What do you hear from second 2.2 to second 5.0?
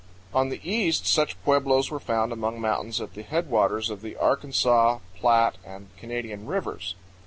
among mountains at the headwaters of the Arkansas,